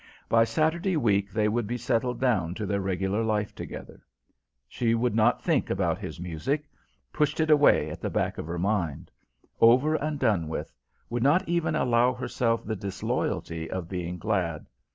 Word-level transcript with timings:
By 0.27 0.45
Saturday 0.45 0.97
week 0.97 1.31
they 1.31 1.47
would 1.47 1.67
be 1.67 1.77
settled 1.77 2.19
down 2.19 2.55
to 2.55 2.65
their 2.65 2.81
regular 2.81 3.23
life 3.23 3.53
together. 3.53 4.01
She 4.67 4.95
would 4.95 5.13
not 5.13 5.43
think 5.43 5.69
about 5.69 5.99
his 5.99 6.19
music; 6.19 6.67
pushed 7.13 7.39
it 7.39 7.51
away 7.51 7.91
at 7.91 8.01
the 8.01 8.09
back 8.09 8.39
of 8.39 8.47
her 8.47 8.57
mind 8.57 9.11
over 9.59 9.93
and 9.93 10.17
done 10.17 10.47
with 10.47 10.73
would 11.11 11.21
not 11.21 11.47
even 11.47 11.75
allow 11.75 12.13
herself 12.15 12.65
the 12.65 12.75
disloyalty 12.75 13.69
of 13.69 13.87
being 13.89 14.17
glad. 14.17 14.65